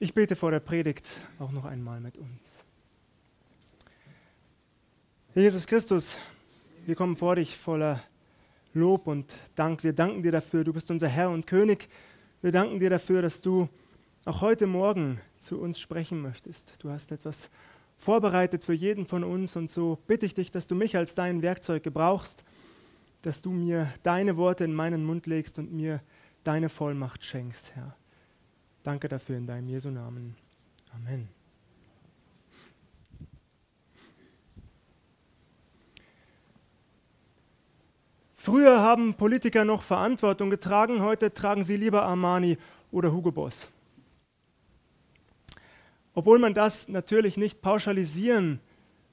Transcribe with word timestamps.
Ich 0.00 0.14
bete 0.14 0.36
vor 0.36 0.52
der 0.52 0.60
Predigt 0.60 1.26
auch 1.40 1.50
noch 1.50 1.64
einmal 1.64 1.98
mit 1.98 2.18
uns. 2.18 2.64
Herr 5.32 5.42
Jesus 5.42 5.66
Christus, 5.66 6.16
wir 6.86 6.94
kommen 6.94 7.16
vor 7.16 7.34
dich 7.34 7.56
voller 7.56 8.00
Lob 8.74 9.08
und 9.08 9.34
Dank. 9.56 9.82
Wir 9.82 9.92
danken 9.92 10.22
dir 10.22 10.30
dafür, 10.30 10.62
du 10.62 10.72
bist 10.72 10.92
unser 10.92 11.08
Herr 11.08 11.30
und 11.30 11.48
König. 11.48 11.88
Wir 12.42 12.52
danken 12.52 12.78
dir 12.78 12.90
dafür, 12.90 13.22
dass 13.22 13.42
du 13.42 13.68
auch 14.24 14.40
heute 14.40 14.68
Morgen 14.68 15.20
zu 15.36 15.60
uns 15.60 15.80
sprechen 15.80 16.22
möchtest. 16.22 16.74
Du 16.78 16.90
hast 16.90 17.10
etwas 17.10 17.50
vorbereitet 17.96 18.62
für 18.62 18.74
jeden 18.74 19.04
von 19.04 19.24
uns 19.24 19.56
und 19.56 19.68
so 19.68 19.98
bitte 20.06 20.26
ich 20.26 20.34
dich, 20.34 20.52
dass 20.52 20.68
du 20.68 20.76
mich 20.76 20.96
als 20.96 21.16
dein 21.16 21.42
Werkzeug 21.42 21.82
gebrauchst, 21.82 22.44
dass 23.22 23.42
du 23.42 23.50
mir 23.50 23.92
deine 24.04 24.36
Worte 24.36 24.62
in 24.62 24.74
meinen 24.74 25.04
Mund 25.04 25.26
legst 25.26 25.58
und 25.58 25.72
mir 25.72 26.00
deine 26.44 26.68
Vollmacht 26.68 27.24
schenkst, 27.24 27.72
Herr. 27.74 27.96
Danke 28.88 29.06
dafür 29.08 29.36
in 29.36 29.46
deinem 29.46 29.68
Jesu 29.68 29.90
Namen. 29.90 30.34
Amen. 30.94 31.28
Früher 38.34 38.80
haben 38.80 39.12
Politiker 39.12 39.66
noch 39.66 39.82
Verantwortung 39.82 40.48
getragen, 40.48 41.02
heute 41.02 41.34
tragen 41.34 41.66
sie 41.66 41.76
lieber 41.76 42.04
Armani 42.04 42.56
oder 42.90 43.12
Hugo 43.12 43.30
Boss. 43.30 43.70
Obwohl 46.14 46.38
man 46.38 46.54
das 46.54 46.88
natürlich 46.88 47.36
nicht 47.36 47.60
pauschalisieren 47.60 48.58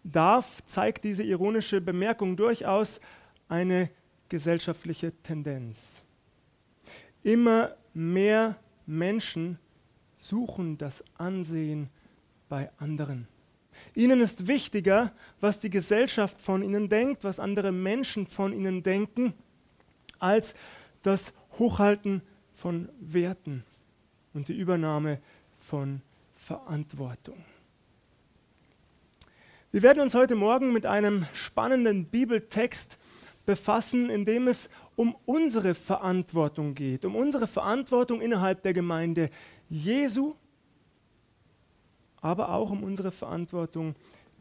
darf, 0.05 0.65
zeigt 0.65 1.03
diese 1.03 1.23
ironische 1.23 1.81
Bemerkung 1.81 2.37
durchaus 2.37 3.01
eine 3.49 3.89
gesellschaftliche 4.29 5.11
Tendenz. 5.21 6.05
Immer 7.23 7.75
mehr 7.93 8.55
Menschen 8.85 9.59
suchen 10.27 10.77
das 10.77 11.03
Ansehen 11.17 11.89
bei 12.49 12.69
anderen. 12.77 13.27
Ihnen 13.93 14.21
ist 14.21 14.47
wichtiger, 14.47 15.11
was 15.41 15.59
die 15.59 15.69
Gesellschaft 15.69 16.39
von 16.39 16.63
ihnen 16.63 16.89
denkt, 16.89 17.23
was 17.23 17.39
andere 17.39 17.71
Menschen 17.71 18.27
von 18.27 18.53
ihnen 18.53 18.83
denken, 18.83 19.33
als 20.19 20.53
das 21.03 21.33
Hochhalten 21.59 22.21
von 22.53 22.89
Werten 22.99 23.63
und 24.33 24.47
die 24.47 24.57
Übernahme 24.57 25.19
von 25.57 26.01
Verantwortung. 26.35 27.43
Wir 29.71 29.81
werden 29.81 30.01
uns 30.01 30.15
heute 30.15 30.35
Morgen 30.35 30.71
mit 30.71 30.85
einem 30.85 31.25
spannenden 31.33 32.05
Bibeltext 32.05 32.97
befassen, 33.45 34.09
in 34.09 34.25
dem 34.25 34.47
es 34.47 34.69
um 34.95 35.15
unsere 35.25 35.75
Verantwortung 35.75 36.75
geht, 36.75 37.05
um 37.05 37.15
unsere 37.15 37.47
Verantwortung 37.47 38.21
innerhalb 38.21 38.63
der 38.63 38.73
Gemeinde 38.73 39.29
Jesu, 39.69 40.35
aber 42.21 42.49
auch 42.49 42.71
um 42.71 42.83
unsere 42.83 43.11
Verantwortung 43.11 43.95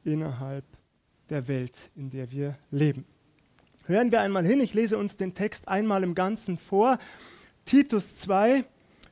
innerhalb 0.04 0.64
der 1.28 1.48
Welt, 1.48 1.90
in 1.96 2.10
der 2.10 2.30
wir 2.30 2.56
leben. 2.70 3.04
Hören 3.86 4.10
wir 4.10 4.20
einmal 4.20 4.46
hin, 4.46 4.60
ich 4.60 4.72
lese 4.72 4.96
uns 4.96 5.16
den 5.16 5.34
Text 5.34 5.68
einmal 5.68 6.02
im 6.02 6.14
Ganzen 6.14 6.56
vor. 6.56 6.98
Titus 7.66 8.16
2, 8.16 8.64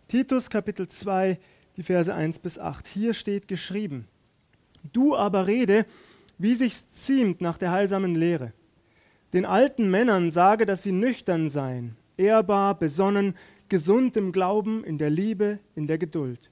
Titus 0.08 0.48
Kapitel 0.48 0.88
2, 0.88 1.38
die 1.76 1.82
Verse 1.82 2.12
1 2.12 2.38
bis 2.38 2.58
8. 2.58 2.86
Hier 2.86 3.14
steht 3.14 3.48
geschrieben, 3.48 4.08
Du 4.92 5.14
aber 5.14 5.46
rede, 5.46 5.86
wie 6.38 6.54
sich's 6.54 6.90
ziemt 6.90 7.40
nach 7.40 7.58
der 7.58 7.70
heilsamen 7.70 8.14
Lehre. 8.14 8.52
Den 9.33 9.47
alten 9.47 9.91
Männern 9.91 10.30
sage, 10.30 10.66
dass 10.66 10.83
sie 10.83 10.92
nüchtern 10.92 11.48
seien, 11.48 11.97
ehrbar, 12.16 12.78
besonnen, 12.78 13.34
gesund 13.69 14.16
im 14.19 14.30
Glauben, 14.30 14.84
in 14.84 14.98
der 14.98 15.08
Liebe, 15.08 15.58
in 15.75 15.86
der 15.86 15.97
Geduld. 15.97 16.50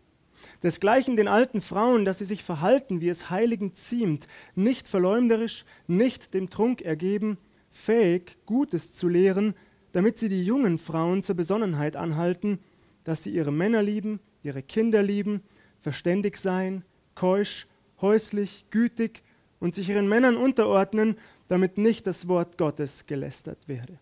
Desgleichen 0.62 1.16
den 1.16 1.28
alten 1.28 1.60
Frauen, 1.60 2.06
dass 2.06 2.18
sie 2.18 2.24
sich 2.24 2.42
verhalten, 2.42 3.02
wie 3.02 3.10
es 3.10 3.28
Heiligen 3.28 3.74
ziemt, 3.74 4.26
nicht 4.54 4.88
verleumderisch, 4.88 5.66
nicht 5.86 6.32
dem 6.32 6.48
Trunk 6.48 6.80
ergeben, 6.80 7.36
fähig, 7.70 8.38
Gutes 8.46 8.94
zu 8.94 9.08
lehren, 9.08 9.54
damit 9.92 10.18
sie 10.18 10.30
die 10.30 10.44
jungen 10.44 10.78
Frauen 10.78 11.22
zur 11.22 11.36
Besonnenheit 11.36 11.96
anhalten, 11.96 12.58
dass 13.04 13.22
sie 13.22 13.30
ihre 13.30 13.52
Männer 13.52 13.82
lieben, 13.82 14.20
ihre 14.42 14.62
Kinder 14.62 15.02
lieben, 15.02 15.42
verständig 15.80 16.38
sein, 16.38 16.84
keusch, 17.14 17.66
häuslich, 18.00 18.64
gütig 18.70 19.22
und 19.58 19.74
sich 19.74 19.90
ihren 19.90 20.08
Männern 20.08 20.36
unterordnen, 20.38 21.16
damit 21.50 21.78
nicht 21.78 22.06
das 22.06 22.28
Wort 22.28 22.58
Gottes 22.58 23.06
gelästert 23.06 23.66
werde. 23.66 23.98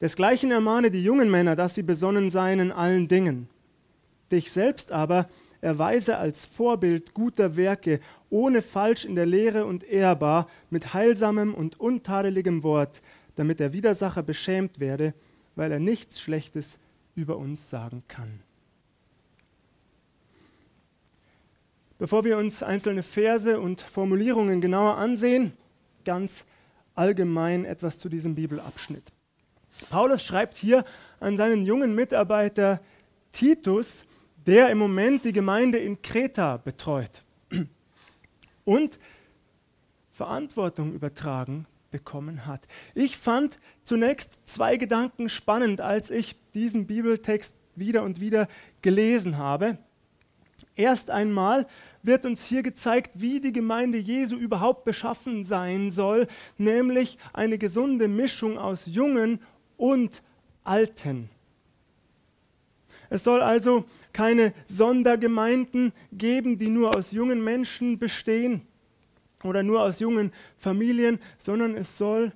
Desgleichen 0.00 0.52
ermahne 0.52 0.92
die 0.92 1.02
jungen 1.02 1.28
Männer, 1.32 1.56
dass 1.56 1.74
sie 1.74 1.82
besonnen 1.82 2.30
seien 2.30 2.60
in 2.60 2.70
allen 2.70 3.08
Dingen. 3.08 3.48
Dich 4.30 4.52
selbst 4.52 4.92
aber 4.92 5.28
erweise 5.60 6.18
als 6.18 6.46
Vorbild 6.46 7.12
guter 7.12 7.56
Werke, 7.56 7.98
ohne 8.30 8.62
falsch 8.62 9.04
in 9.04 9.16
der 9.16 9.26
Lehre 9.26 9.66
und 9.66 9.82
ehrbar, 9.82 10.48
mit 10.70 10.94
heilsamem 10.94 11.54
und 11.54 11.80
untadeligem 11.80 12.62
Wort, 12.62 13.02
damit 13.34 13.58
der 13.58 13.72
Widersacher 13.72 14.22
beschämt 14.22 14.78
werde, 14.78 15.14
weil 15.56 15.72
er 15.72 15.80
nichts 15.80 16.20
Schlechtes 16.20 16.78
über 17.16 17.36
uns 17.36 17.68
sagen 17.68 18.04
kann. 18.06 18.44
Bevor 21.98 22.24
wir 22.24 22.38
uns 22.38 22.62
einzelne 22.62 23.02
Verse 23.02 23.58
und 23.58 23.80
Formulierungen 23.80 24.60
genauer 24.60 24.98
ansehen, 24.98 25.54
ganz 26.04 26.44
allgemein 26.94 27.64
etwas 27.64 27.98
zu 27.98 28.08
diesem 28.08 28.34
Bibelabschnitt. 28.34 29.12
Paulus 29.90 30.22
schreibt 30.22 30.56
hier 30.56 30.84
an 31.20 31.36
seinen 31.36 31.62
jungen 31.62 31.94
Mitarbeiter 31.94 32.80
Titus, 33.32 34.06
der 34.46 34.70
im 34.70 34.78
Moment 34.78 35.24
die 35.24 35.32
Gemeinde 35.32 35.78
in 35.78 36.02
Kreta 36.02 36.58
betreut 36.58 37.22
und 38.64 38.98
Verantwortung 40.10 40.92
übertragen 40.92 41.66
bekommen 41.90 42.46
hat. 42.46 42.66
Ich 42.94 43.16
fand 43.16 43.58
zunächst 43.84 44.40
zwei 44.46 44.76
Gedanken 44.76 45.28
spannend, 45.28 45.80
als 45.80 46.10
ich 46.10 46.36
diesen 46.54 46.86
Bibeltext 46.86 47.54
wieder 47.76 48.02
und 48.02 48.20
wieder 48.20 48.48
gelesen 48.80 49.38
habe. 49.38 49.78
Erst 50.74 51.10
einmal 51.10 51.66
wird 52.02 52.26
uns 52.26 52.44
hier 52.44 52.62
gezeigt, 52.62 53.20
wie 53.20 53.40
die 53.40 53.52
Gemeinde 53.52 53.98
Jesu 53.98 54.36
überhaupt 54.36 54.84
beschaffen 54.84 55.44
sein 55.44 55.90
soll, 55.90 56.26
nämlich 56.58 57.18
eine 57.32 57.58
gesunde 57.58 58.08
Mischung 58.08 58.58
aus 58.58 58.86
Jungen 58.86 59.40
und 59.76 60.22
Alten. 60.64 61.30
Es 63.08 63.24
soll 63.24 63.42
also 63.42 63.84
keine 64.12 64.54
Sondergemeinden 64.66 65.92
geben, 66.12 66.56
die 66.56 66.68
nur 66.68 66.96
aus 66.96 67.12
jungen 67.12 67.44
Menschen 67.44 67.98
bestehen 67.98 68.62
oder 69.44 69.62
nur 69.62 69.82
aus 69.82 70.00
jungen 70.00 70.32
Familien, 70.56 71.18
sondern 71.36 71.74
es 71.74 71.98
soll 71.98 72.32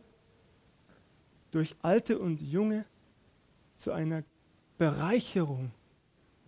durch 1.51 1.75
Alte 1.81 2.19
und 2.19 2.43
Junge 2.43 2.85
zu 3.77 3.93
einer 3.93 4.23
Bereicherung, 4.77 5.71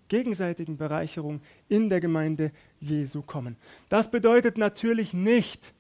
gegenseitigen 0.09 0.77
Bereicherung 0.77 1.41
in 1.69 1.89
der 1.89 2.01
Gemeinde 2.01 2.53
Jesu 2.81 3.23
kommen. 3.23 3.57
Das 3.89 4.11
bedeutet 4.11 4.59
natürlich 4.59 5.15
nicht, 5.15 5.75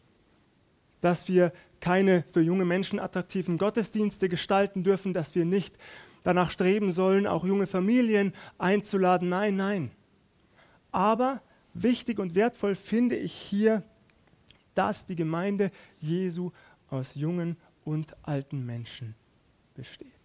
dass 1.00 1.28
wir 1.28 1.52
keine 1.80 2.24
für 2.30 2.40
junge 2.40 2.64
Menschen 2.64 2.98
attraktiven 2.98 3.58
Gottesdienste 3.58 4.28
gestalten 4.28 4.82
dürfen, 4.82 5.14
dass 5.14 5.34
wir 5.34 5.44
nicht 5.44 5.76
danach 6.22 6.50
streben 6.50 6.92
sollen, 6.92 7.26
auch 7.26 7.44
junge 7.44 7.66
Familien 7.66 8.32
einzuladen. 8.58 9.28
Nein, 9.28 9.56
nein. 9.56 9.90
Aber 10.90 11.42
wichtig 11.74 12.18
und 12.18 12.34
wertvoll 12.34 12.74
finde 12.74 13.16
ich 13.16 13.32
hier, 13.32 13.82
dass 14.74 15.06
die 15.06 15.16
Gemeinde 15.16 15.70
Jesu 16.00 16.50
aus 16.88 17.14
jungen 17.14 17.56
und 17.84 18.16
alten 18.22 18.64
Menschen 18.64 19.14
besteht. 19.74 20.17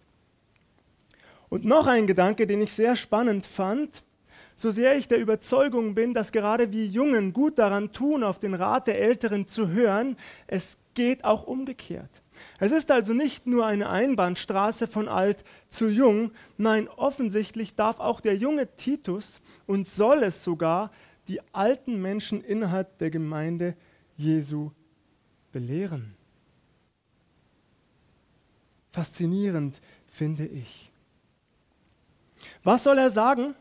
Und 1.54 1.64
noch 1.64 1.86
ein 1.86 2.08
Gedanke, 2.08 2.48
den 2.48 2.60
ich 2.62 2.72
sehr 2.72 2.96
spannend 2.96 3.46
fand, 3.46 4.02
so 4.56 4.72
sehr 4.72 4.96
ich 4.96 5.06
der 5.06 5.20
Überzeugung 5.20 5.94
bin, 5.94 6.12
dass 6.12 6.32
gerade 6.32 6.72
wir 6.72 6.84
Jungen 6.84 7.32
gut 7.32 7.60
daran 7.60 7.92
tun, 7.92 8.24
auf 8.24 8.40
den 8.40 8.54
Rat 8.54 8.88
der 8.88 9.00
Älteren 9.00 9.46
zu 9.46 9.68
hören, 9.68 10.16
es 10.48 10.78
geht 10.94 11.22
auch 11.22 11.44
umgekehrt. 11.44 12.10
Es 12.58 12.72
ist 12.72 12.90
also 12.90 13.12
nicht 13.12 13.46
nur 13.46 13.66
eine 13.66 13.88
Einbahnstraße 13.88 14.88
von 14.88 15.06
alt 15.06 15.44
zu 15.68 15.88
jung, 15.88 16.32
nein, 16.56 16.88
offensichtlich 16.88 17.76
darf 17.76 18.00
auch 18.00 18.20
der 18.20 18.34
junge 18.34 18.74
Titus 18.74 19.40
und 19.68 19.86
soll 19.86 20.24
es 20.24 20.42
sogar 20.42 20.90
die 21.28 21.38
alten 21.52 22.02
Menschen 22.02 22.42
innerhalb 22.42 22.98
der 22.98 23.10
Gemeinde 23.10 23.76
Jesu 24.16 24.72
belehren. 25.52 26.16
Faszinierend 28.90 29.80
finde 30.08 30.46
ich. 30.46 30.90
Was 32.62 32.84
soll 32.84 32.98
er 32.98 33.10
sagen? 33.10 33.54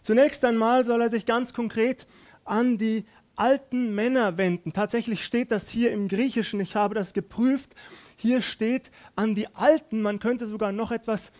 Zunächst 0.00 0.44
einmal 0.44 0.84
soll 0.84 1.02
er 1.02 1.10
sich 1.10 1.26
ganz 1.26 1.52
konkret 1.52 2.06
an 2.44 2.78
die 2.78 3.04
alten 3.36 3.94
Männer 3.94 4.38
wenden. 4.38 4.72
Tatsächlich 4.72 5.24
steht 5.24 5.50
das 5.50 5.68
hier 5.68 5.92
im 5.92 6.08
Griechischen, 6.08 6.60
ich 6.60 6.74
habe 6.74 6.94
das 6.94 7.12
geprüft. 7.12 7.74
Hier 8.16 8.40
steht 8.40 8.90
an 9.14 9.34
die 9.34 9.54
Alten, 9.54 10.00
man 10.00 10.18
könnte 10.18 10.46
sogar 10.46 10.72
noch 10.72 10.90
etwas 10.90 11.32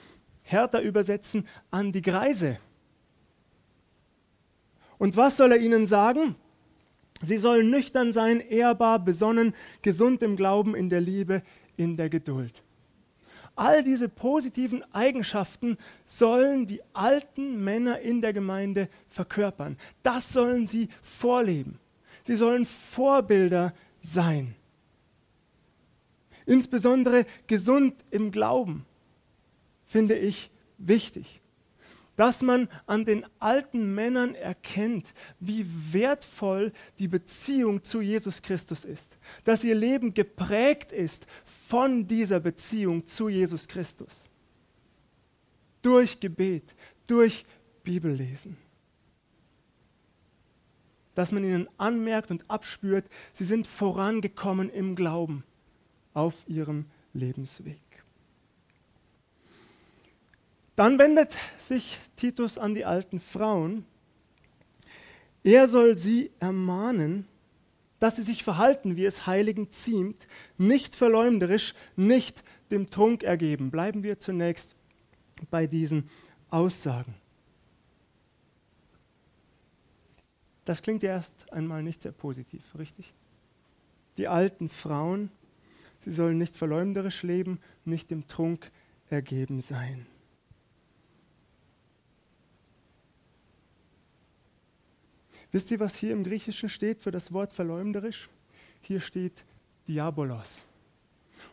härter 0.43 0.81
übersetzen, 0.81 1.49
an 1.71 1.93
die 1.93 2.03
Greise. 2.03 2.59
Und 4.99 5.17
was 5.17 5.37
soll 5.37 5.53
er 5.53 5.59
ihnen 5.59 5.87
sagen? 5.87 6.37
Sie 7.23 7.39
sollen 7.39 7.71
nüchtern 7.71 8.13
sein, 8.13 8.41
ehrbar, 8.41 8.99
besonnen, 8.99 9.55
gesund 9.83 10.23
im 10.23 10.37
Glauben, 10.37 10.75
in 10.75 10.91
der 10.91 11.01
Liebe, 11.01 11.43
in 11.77 11.97
der 11.97 12.11
Geduld. 12.11 12.63
All 13.57 13.83
diese 13.83 14.11
positiven 14.11 14.85
Eigenschaften 14.95 15.79
sollen 16.07 16.67
die 16.67 16.83
alten 16.93 17.65
Männer 17.65 18.01
in 18.01 18.21
der 18.21 18.35
Gemeinde 18.35 18.89
verkörpern. 19.09 19.79
Das 20.03 20.33
sollen 20.33 20.67
sie 20.67 20.91
vorleben. 21.03 21.79
Sie 22.23 22.37
sollen 22.37 22.67
Vorbilder 22.67 23.75
sein. 24.03 24.55
Insbesondere 26.45 27.25
gesund 27.47 27.95
im 28.11 28.31
Glauben 28.31 28.85
finde 29.87 30.17
ich 30.17 30.51
wichtig 30.79 31.41
dass 32.17 32.43
man 32.43 32.69
an 32.87 33.05
den 33.05 33.27
alten 33.39 33.95
Männern 33.95 34.35
erkennt, 34.35 35.13
wie 35.39 35.67
wertvoll 35.93 36.73
die 36.99 37.09
Beziehung 37.09 37.85
zu 37.85 38.01
Jesus 38.01 38.43
Christus 38.43 38.85
ist, 38.85 39.17
dass 39.45 39.65
ihr 39.65 39.75
Leben 39.75 40.15
geprägt 40.15 40.93
ist 40.93 41.27
von 41.45 42.07
dieser 42.07 42.41
Beziehung 42.41 43.07
zu 43.07 43.29
Jesus 43.29 43.69
Christus. 43.69 44.29
Durch 45.83 46.19
Gebet, 46.19 46.75
durch 47.07 47.45
Bibellesen. 47.85 48.57
Dass 51.15 51.33
man 51.33 51.45
ihnen 51.45 51.69
anmerkt 51.79 52.31
und 52.31 52.51
abspürt, 52.51 53.09
sie 53.33 53.45
sind 53.45 53.67
vorangekommen 53.67 54.69
im 54.69 54.97
Glauben 54.97 55.45
auf 56.13 56.45
ihrem 56.49 56.87
Lebensweg. 57.13 57.86
Dann 60.77 60.99
wendet 60.99 61.37
sich 61.59 61.99
Titus 62.17 62.59
an 62.59 62.75
die 62.75 62.85
alten 62.85 63.19
Frauen. 63.19 63.87
Er 65.43 65.69
soll 65.69 65.97
sie 65.97 66.31
ermahnen, 66.39 67.27
dass 67.99 68.17
sie 68.17 68.23
sich 68.23 68.45
verhalten, 68.45 68.97
wie 68.97 69.07
es 69.07 69.27
Heiligen 69.27 69.73
ziemt, 69.73 70.29
nicht 70.59 70.95
verleumderisch, 70.95 71.75
nicht 71.97 72.45
dem 72.71 72.91
Trunk 72.91 73.23
ergeben. 73.23 73.71
Bleiben 73.71 74.03
wir 74.03 74.19
zunächst 74.21 74.77
bei 75.51 75.67
diesen 75.67 76.11
Aussagen. 76.51 77.15
Das 80.67 80.83
klingt 80.83 81.03
ja 81.03 81.11
erst 81.11 81.51
einmal 81.53 81.83
nicht 81.83 82.03
sehr 82.03 82.13
positiv, 82.13 82.63
richtig? 82.77 83.15
Die 84.19 84.29
alten 84.29 84.69
Frauen, 84.69 85.31
sie 86.01 86.11
sollen 86.11 86.39
nicht 86.39 86.57
verleumderisch 86.57 87.23
leben, 87.23 87.61
nicht 87.85 88.11
dem 88.11 88.27
Trunk 88.27 88.71
ergeben 89.09 89.61
sein. 89.61 90.07
Wisst 95.57 95.71
ihr, 95.71 95.81
was 95.81 95.97
hier 95.97 96.13
im 96.13 96.23
Griechischen 96.23 96.69
steht 96.69 97.01
für 97.01 97.11
das 97.11 97.33
Wort 97.33 97.51
verleumderisch? 97.51 98.29
Hier 98.83 99.01
steht 99.01 99.47
Diabolos. 99.89 100.67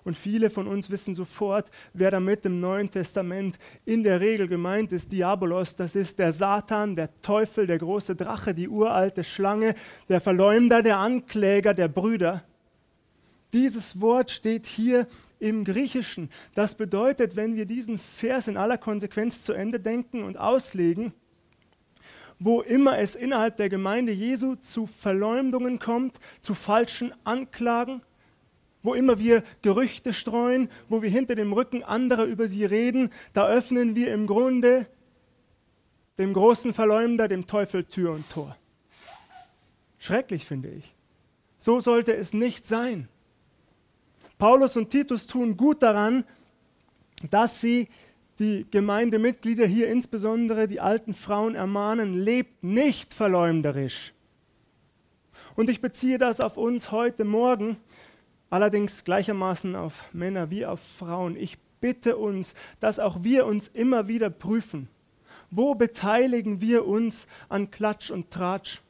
Und 0.03 0.17
viele 0.17 0.49
von 0.49 0.67
uns 0.67 0.89
wissen 0.89 1.15
sofort, 1.15 1.71
wer 1.93 2.11
damit 2.11 2.45
im 2.45 2.59
Neuen 2.59 2.91
Testament 2.91 3.57
in 3.85 4.03
der 4.03 4.19
Regel 4.19 4.49
gemeint 4.49 4.91
ist. 4.91 5.13
Diabolos, 5.13 5.77
das 5.77 5.95
ist 5.95 6.19
der 6.19 6.33
Satan, 6.33 6.95
der 6.97 7.11
Teufel, 7.21 7.65
der 7.65 7.77
große 7.77 8.13
Drache, 8.13 8.53
die 8.53 8.67
uralte 8.67 9.23
Schlange, 9.23 9.73
der 10.09 10.19
Verleumder, 10.19 10.81
der 10.81 10.97
Ankläger 10.97 11.73
der 11.73 11.87
Brüder. 11.87 12.43
Dieses 13.53 14.01
Wort 14.01 14.31
steht 14.31 14.65
hier 14.65 15.07
im 15.39 15.63
Griechischen. 15.63 16.29
Das 16.55 16.75
bedeutet, 16.75 17.37
wenn 17.37 17.55
wir 17.55 17.65
diesen 17.65 17.99
Vers 17.99 18.49
in 18.49 18.57
aller 18.57 18.77
Konsequenz 18.77 19.45
zu 19.45 19.53
Ende 19.53 19.79
denken 19.79 20.23
und 20.23 20.35
auslegen, 20.35 21.13
wo 22.39 22.61
immer 22.61 22.97
es 22.97 23.15
innerhalb 23.15 23.57
der 23.57 23.69
Gemeinde 23.69 24.11
Jesu 24.11 24.55
zu 24.55 24.85
Verleumdungen 24.85 25.79
kommt, 25.79 26.19
zu 26.41 26.53
falschen 26.55 27.13
Anklagen, 27.23 28.01
wo 28.81 28.93
immer 28.93 29.17
wir 29.17 29.43
Gerüchte 29.61 30.13
streuen, 30.13 30.69
wo 30.89 31.01
wir 31.01 31.09
hinter 31.09 31.35
dem 31.35 31.53
Rücken 31.53 31.83
anderer 31.83 32.25
über 32.25 32.47
sie 32.47 32.65
reden, 32.65 33.09
da 33.31 33.47
öffnen 33.47 33.95
wir 33.95 34.13
im 34.13 34.27
Grunde 34.27 34.87
dem 36.17 36.33
großen 36.33 36.73
Verleumder, 36.73 37.27
dem 37.27 37.47
Teufel 37.47 37.85
Tür 37.85 38.11
und 38.11 38.29
Tor. 38.29 38.55
Schrecklich 39.97 40.45
finde 40.45 40.69
ich. 40.69 40.93
So 41.57 41.79
sollte 41.79 42.13
es 42.13 42.33
nicht 42.33 42.67
sein. 42.67 43.07
Paulus 44.37 44.75
und 44.75 44.89
Titus 44.89 45.27
tun 45.27 45.55
gut 45.55 45.81
daran, 45.81 46.25
dass 47.29 47.61
sie 47.61 47.87
die 48.43 48.67
Gemeindemitglieder 48.69 49.65
hier 49.65 49.87
insbesondere 49.87 50.67
die 50.67 50.81
alten 50.81 51.13
Frauen 51.13 51.55
ermahnen, 51.55 52.13
lebt 52.13 52.61
nicht 52.61 53.13
verleumderisch. 53.13 54.13
Und 55.55 55.69
ich 55.69 55.79
beziehe 55.79 56.17
das 56.17 56.41
auf 56.41 56.57
uns 56.57 56.91
heute 56.91 57.23
Morgen, 57.23 57.77
allerdings 58.49 59.05
gleichermaßen 59.05 59.77
auf 59.77 60.13
Männer 60.13 60.49
wie 60.49 60.65
auf 60.65 60.81
Frauen. 60.81 61.37
Ich 61.37 61.57
bitte 61.79 62.17
uns, 62.17 62.53
dass 62.81 62.99
auch 62.99 63.23
wir 63.23 63.45
uns 63.45 63.69
immer 63.69 64.09
wieder 64.09 64.29
prüfen. 64.29 64.89
Wo 65.49 65.73
beteiligen 65.73 66.59
wir 66.59 66.85
uns 66.85 67.27
an 67.47 67.71
Klatsch 67.71 68.11
und 68.11 68.29
Tratsch? 68.29 68.81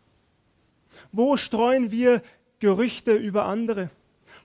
Wo 1.11 1.37
streuen 1.37 1.91
wir 1.91 2.23
Gerüchte 2.57 3.13
über 3.13 3.45
andere? 3.45 3.91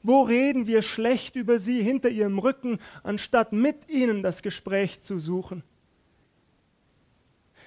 Wo 0.09 0.23
reden 0.23 0.67
wir 0.67 0.81
schlecht 0.81 1.37
über 1.37 1.59
sie 1.59 1.83
hinter 1.83 2.09
ihrem 2.09 2.39
Rücken, 2.39 2.79
anstatt 3.03 3.53
mit 3.53 3.91
ihnen 3.91 4.23
das 4.23 4.41
Gespräch 4.41 5.03
zu 5.03 5.19
suchen? 5.19 5.63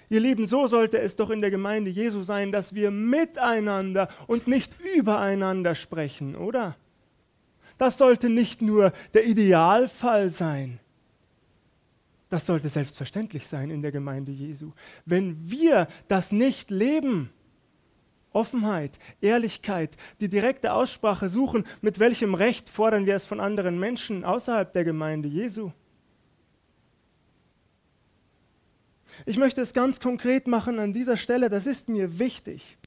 Ihr 0.09 0.21
Lieben, 0.21 0.47
so 0.47 0.65
sollte 0.65 0.97
es 0.97 1.15
doch 1.15 1.29
in 1.29 1.41
der 1.41 1.51
Gemeinde 1.51 1.91
Jesu 1.91 2.23
sein, 2.23 2.51
dass 2.51 2.73
wir 2.73 2.89
miteinander 2.89 4.09
und 4.25 4.47
nicht 4.47 4.73
übereinander 4.97 5.75
sprechen, 5.75 6.35
oder? 6.35 6.75
Das 7.77 7.99
sollte 7.99 8.27
nicht 8.27 8.63
nur 8.63 8.91
der 9.13 9.27
Idealfall 9.27 10.31
sein. 10.31 10.79
Das 12.29 12.47
sollte 12.47 12.69
selbstverständlich 12.69 13.45
sein 13.45 13.69
in 13.69 13.83
der 13.83 13.91
Gemeinde 13.91 14.31
Jesu. 14.31 14.71
Wenn 15.05 15.38
wir 15.51 15.88
das 16.07 16.31
nicht 16.31 16.71
leben, 16.71 17.29
Offenheit, 18.33 18.98
Ehrlichkeit, 19.19 19.98
die 20.19 20.30
direkte 20.30 20.74
Aussprache 20.74 21.30
suchen, 21.30 21.66
mit 21.81 22.00
welchem 22.00 22.33
Recht 22.33 22.69
fordern 22.69 23.06
wir 23.06 23.16
es 23.16 23.25
von 23.25 23.39
anderen 23.39 23.80
Menschen 23.80 24.24
außerhalb 24.24 24.72
der 24.72 24.83
Gemeinde 24.83 25.28
Jesu. 25.28 25.72
Ich 29.25 29.38
möchte 29.38 29.62
es 29.62 29.74
ganz 29.74 30.00
konkret 30.00 30.48
machen 30.48 30.80
an 30.80 30.94
dieser 30.94 31.18
Stelle, 31.18 31.50
das 31.50 31.68
ist 31.68 31.89
mir 31.89 32.19
wichtig. 32.19 32.78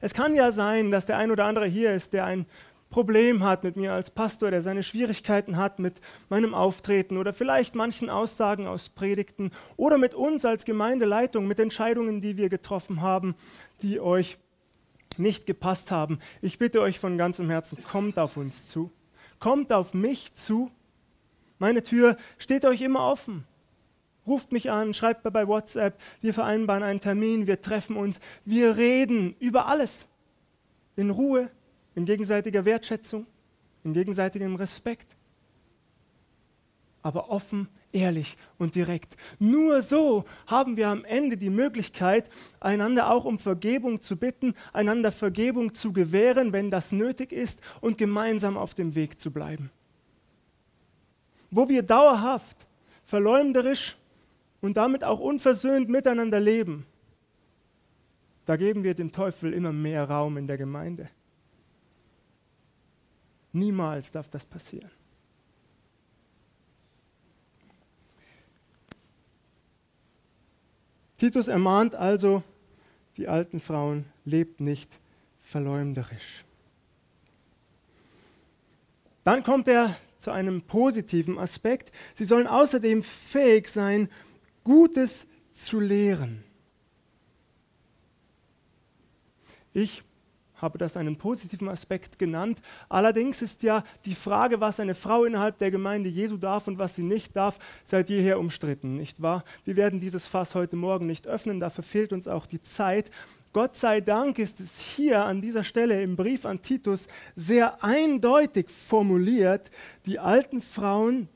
Es 0.00 0.14
kann 0.14 0.34
ja 0.34 0.52
sein, 0.52 0.90
dass 0.90 1.06
der 1.06 1.18
ein 1.18 1.30
oder 1.30 1.44
andere 1.44 1.66
hier 1.66 1.92
ist, 1.92 2.12
der 2.12 2.24
ein 2.24 2.46
Problem 2.90 3.44
hat 3.44 3.64
mit 3.64 3.76
mir 3.76 3.92
als 3.92 4.10
Pastor, 4.10 4.50
der 4.50 4.62
seine 4.62 4.82
Schwierigkeiten 4.82 5.58
hat 5.58 5.78
mit 5.78 6.00
meinem 6.30 6.54
Auftreten 6.54 7.18
oder 7.18 7.32
vielleicht 7.32 7.74
manchen 7.74 8.08
Aussagen 8.08 8.66
aus 8.66 8.88
Predigten 8.88 9.50
oder 9.76 9.98
mit 9.98 10.14
uns 10.14 10.44
als 10.44 10.64
Gemeindeleitung, 10.64 11.46
mit 11.46 11.58
Entscheidungen, 11.58 12.20
die 12.20 12.36
wir 12.38 12.48
getroffen 12.48 13.02
haben, 13.02 13.34
die 13.82 14.00
euch 14.00 14.38
nicht 15.18 15.46
gepasst 15.46 15.90
haben. 15.90 16.18
Ich 16.40 16.58
bitte 16.58 16.80
euch 16.80 16.98
von 16.98 17.18
ganzem 17.18 17.50
Herzen, 17.50 17.82
kommt 17.84 18.18
auf 18.18 18.36
uns 18.36 18.68
zu. 18.68 18.90
Kommt 19.38 19.72
auf 19.72 19.92
mich 19.92 20.34
zu. 20.34 20.70
Meine 21.58 21.82
Tür 21.82 22.16
steht 22.38 22.64
euch 22.64 22.80
immer 22.80 23.00
offen. 23.00 23.44
Ruft 24.26 24.52
mich 24.52 24.70
an, 24.70 24.94
schreibt 24.94 25.24
mir 25.24 25.30
bei 25.30 25.46
WhatsApp, 25.48 25.98
wir 26.20 26.34
vereinbaren 26.34 26.82
einen 26.82 27.00
Termin, 27.00 27.46
wir 27.46 27.60
treffen 27.62 27.96
uns, 27.96 28.20
wir 28.44 28.76
reden 28.76 29.34
über 29.38 29.66
alles. 29.66 30.08
In 30.96 31.10
Ruhe, 31.10 31.50
in 31.98 32.04
gegenseitiger 32.04 32.64
Wertschätzung, 32.64 33.26
in 33.82 33.92
gegenseitigem 33.92 34.54
Respekt, 34.54 35.16
aber 37.02 37.28
offen, 37.28 37.68
ehrlich 37.90 38.36
und 38.56 38.76
direkt. 38.76 39.16
Nur 39.40 39.82
so 39.82 40.24
haben 40.46 40.76
wir 40.76 40.88
am 40.88 41.04
Ende 41.04 41.36
die 41.36 41.50
Möglichkeit, 41.50 42.30
einander 42.60 43.10
auch 43.10 43.24
um 43.24 43.36
Vergebung 43.36 44.00
zu 44.00 44.16
bitten, 44.16 44.54
einander 44.72 45.10
Vergebung 45.10 45.74
zu 45.74 45.92
gewähren, 45.92 46.52
wenn 46.52 46.70
das 46.70 46.92
nötig 46.92 47.32
ist, 47.32 47.62
und 47.80 47.98
gemeinsam 47.98 48.56
auf 48.56 48.74
dem 48.74 48.94
Weg 48.94 49.20
zu 49.20 49.32
bleiben. 49.32 49.72
Wo 51.50 51.68
wir 51.68 51.82
dauerhaft, 51.82 52.68
verleumderisch 53.06 53.96
und 54.60 54.76
damit 54.76 55.02
auch 55.02 55.18
unversöhnt 55.18 55.88
miteinander 55.88 56.38
leben, 56.38 56.86
da 58.44 58.54
geben 58.54 58.84
wir 58.84 58.94
dem 58.94 59.10
Teufel 59.10 59.52
immer 59.52 59.72
mehr 59.72 60.08
Raum 60.08 60.36
in 60.36 60.46
der 60.46 60.58
Gemeinde. 60.58 61.10
Niemals 63.52 64.10
darf 64.10 64.28
das 64.28 64.44
passieren. 64.44 64.90
Titus 71.18 71.48
ermahnt 71.48 71.94
also 71.94 72.42
die 73.16 73.26
alten 73.26 73.58
Frauen, 73.58 74.06
lebt 74.24 74.60
nicht 74.60 75.00
verleumderisch. 75.42 76.44
Dann 79.24 79.42
kommt 79.42 79.66
er 79.68 79.96
zu 80.16 80.30
einem 80.30 80.62
positiven 80.62 81.38
Aspekt. 81.38 81.92
Sie 82.14 82.24
sollen 82.24 82.46
außerdem 82.46 83.02
fähig 83.02 83.68
sein, 83.68 84.08
Gutes 84.64 85.26
zu 85.52 85.80
lehren. 85.80 86.44
Ich 89.72 90.02
habe 90.58 90.78
das 90.78 90.96
einen 90.96 91.16
positiven 91.16 91.68
Aspekt 91.68 92.18
genannt. 92.18 92.60
Allerdings 92.88 93.42
ist 93.42 93.62
ja 93.62 93.84
die 94.04 94.14
Frage, 94.14 94.60
was 94.60 94.80
eine 94.80 94.94
Frau 94.94 95.24
innerhalb 95.24 95.58
der 95.58 95.70
Gemeinde 95.70 96.08
Jesu 96.08 96.36
darf 96.36 96.68
und 96.68 96.78
was 96.78 96.94
sie 96.94 97.02
nicht 97.02 97.34
darf, 97.36 97.58
seit 97.84 98.10
jeher 98.10 98.38
umstritten, 98.38 98.94
nicht 98.94 99.22
wahr? 99.22 99.44
Wir 99.64 99.76
werden 99.76 100.00
dieses 100.00 100.28
Fass 100.28 100.54
heute 100.54 100.76
Morgen 100.76 101.06
nicht 101.06 101.26
öffnen, 101.26 101.60
dafür 101.60 101.84
fehlt 101.84 102.12
uns 102.12 102.28
auch 102.28 102.46
die 102.46 102.62
Zeit. 102.62 103.10
Gott 103.52 103.76
sei 103.76 104.00
Dank 104.00 104.38
ist 104.38 104.60
es 104.60 104.78
hier 104.78 105.24
an 105.24 105.40
dieser 105.40 105.64
Stelle 105.64 106.02
im 106.02 106.16
Brief 106.16 106.44
an 106.44 106.60
Titus 106.60 107.08
sehr 107.34 107.82
eindeutig 107.82 108.68
formuliert, 108.68 109.70
die 110.06 110.18
alten 110.18 110.60
Frauen 110.60 111.28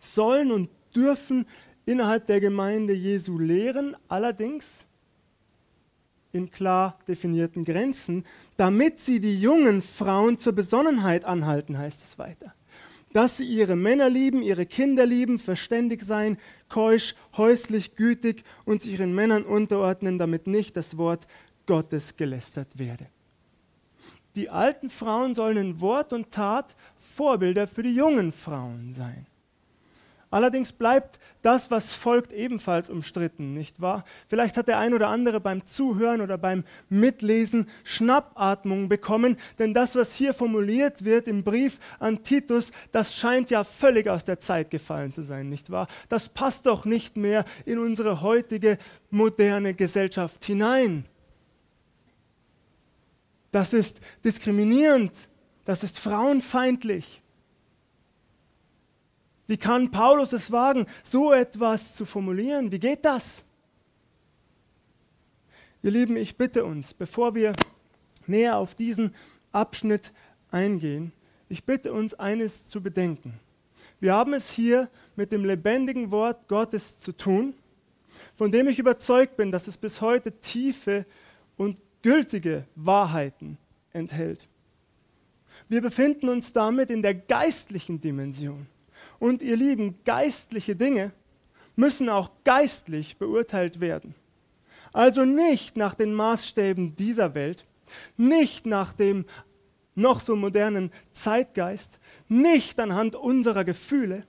sollen 0.00 0.52
und 0.52 0.70
dürfen 0.94 1.46
innerhalb 1.84 2.26
der 2.26 2.40
Gemeinde 2.40 2.92
Jesu 2.92 3.38
lehren, 3.38 3.96
allerdings 4.08 4.86
in 6.32 6.50
klar 6.50 6.98
definierten 7.06 7.64
Grenzen, 7.64 8.24
damit 8.56 8.98
sie 8.98 9.20
die 9.20 9.40
jungen 9.40 9.82
Frauen 9.82 10.38
zur 10.38 10.54
Besonnenheit 10.54 11.24
anhalten, 11.24 11.78
heißt 11.78 12.02
es 12.02 12.18
weiter. 12.18 12.54
Dass 13.12 13.36
sie 13.36 13.44
ihre 13.44 13.76
Männer 13.76 14.08
lieben, 14.08 14.42
ihre 14.42 14.64
Kinder 14.64 15.04
lieben, 15.04 15.38
verständig 15.38 16.02
sein, 16.02 16.38
keusch, 16.70 17.14
häuslich, 17.36 17.94
gütig 17.96 18.44
und 18.64 18.80
sich 18.80 18.92
ihren 18.92 19.14
Männern 19.14 19.44
unterordnen, 19.44 20.16
damit 20.16 20.46
nicht 20.46 20.76
das 20.76 20.96
Wort 20.96 21.26
Gottes 21.66 22.16
gelästert 22.16 22.78
werde. 22.78 23.06
Die 24.34 24.48
alten 24.48 24.88
Frauen 24.88 25.34
sollen 25.34 25.58
in 25.58 25.80
Wort 25.82 26.14
und 26.14 26.30
Tat 26.30 26.74
Vorbilder 26.96 27.66
für 27.66 27.82
die 27.82 27.94
jungen 27.94 28.32
Frauen 28.32 28.94
sein. 28.94 29.26
Allerdings 30.32 30.72
bleibt 30.72 31.18
das, 31.42 31.70
was 31.70 31.92
folgt, 31.92 32.32
ebenfalls 32.32 32.88
umstritten, 32.88 33.52
nicht 33.52 33.82
wahr? 33.82 34.02
Vielleicht 34.28 34.56
hat 34.56 34.66
der 34.66 34.78
ein 34.78 34.94
oder 34.94 35.08
andere 35.08 35.40
beim 35.40 35.66
Zuhören 35.66 36.22
oder 36.22 36.38
beim 36.38 36.64
Mitlesen 36.88 37.68
Schnappatmung 37.84 38.88
bekommen, 38.88 39.36
denn 39.58 39.74
das, 39.74 39.94
was 39.94 40.14
hier 40.14 40.32
formuliert 40.32 41.04
wird 41.04 41.28
im 41.28 41.44
Brief 41.44 41.78
an 41.98 42.22
Titus, 42.22 42.72
das 42.92 43.14
scheint 43.14 43.50
ja 43.50 43.62
völlig 43.62 44.08
aus 44.08 44.24
der 44.24 44.40
Zeit 44.40 44.70
gefallen 44.70 45.12
zu 45.12 45.22
sein, 45.22 45.50
nicht 45.50 45.70
wahr? 45.70 45.86
Das 46.08 46.30
passt 46.30 46.64
doch 46.64 46.86
nicht 46.86 47.18
mehr 47.18 47.44
in 47.66 47.78
unsere 47.78 48.22
heutige 48.22 48.78
moderne 49.10 49.74
Gesellschaft 49.74 50.46
hinein. 50.46 51.04
Das 53.50 53.74
ist 53.74 54.00
diskriminierend, 54.24 55.12
das 55.66 55.84
ist 55.84 55.98
frauenfeindlich. 55.98 57.22
Wie 59.46 59.56
kann 59.56 59.90
Paulus 59.90 60.32
es 60.32 60.52
wagen, 60.52 60.86
so 61.02 61.32
etwas 61.32 61.94
zu 61.94 62.04
formulieren? 62.04 62.70
Wie 62.72 62.78
geht 62.78 63.04
das? 63.04 63.44
Ihr 65.82 65.90
Lieben, 65.90 66.16
ich 66.16 66.36
bitte 66.36 66.64
uns, 66.64 66.94
bevor 66.94 67.34
wir 67.34 67.52
näher 68.26 68.56
auf 68.56 68.74
diesen 68.74 69.14
Abschnitt 69.50 70.12
eingehen, 70.50 71.12
ich 71.48 71.64
bitte 71.64 71.92
uns 71.92 72.14
eines 72.14 72.68
zu 72.68 72.82
bedenken. 72.82 73.40
Wir 74.00 74.14
haben 74.14 74.32
es 74.32 74.50
hier 74.50 74.88
mit 75.16 75.32
dem 75.32 75.44
lebendigen 75.44 76.10
Wort 76.10 76.48
Gottes 76.48 76.98
zu 76.98 77.12
tun, 77.12 77.54
von 78.36 78.50
dem 78.50 78.68
ich 78.68 78.78
überzeugt 78.78 79.36
bin, 79.36 79.52
dass 79.52 79.66
es 79.66 79.76
bis 79.76 80.00
heute 80.00 80.32
tiefe 80.32 81.04
und 81.56 81.78
gültige 82.02 82.64
Wahrheiten 82.74 83.58
enthält. 83.92 84.48
Wir 85.68 85.82
befinden 85.82 86.28
uns 86.28 86.52
damit 86.52 86.90
in 86.90 87.02
der 87.02 87.14
geistlichen 87.14 88.00
Dimension. 88.00 88.66
Und 89.22 89.40
ihr 89.40 89.54
Lieben, 89.54 90.02
geistliche 90.02 90.74
Dinge 90.74 91.12
müssen 91.76 92.08
auch 92.08 92.32
geistlich 92.42 93.18
beurteilt 93.18 93.78
werden. 93.78 94.16
Also 94.92 95.24
nicht 95.24 95.76
nach 95.76 95.94
den 95.94 96.12
Maßstäben 96.12 96.96
dieser 96.96 97.36
Welt, 97.36 97.64
nicht 98.16 98.66
nach 98.66 98.92
dem 98.92 99.24
noch 99.94 100.18
so 100.18 100.34
modernen 100.34 100.90
Zeitgeist, 101.12 102.00
nicht 102.26 102.80
anhand 102.80 103.14
unserer 103.14 103.62
Gefühle, 103.62 104.26